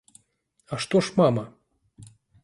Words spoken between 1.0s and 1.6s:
ж мама?